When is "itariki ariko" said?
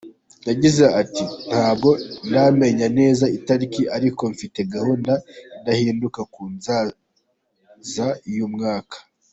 3.37-4.21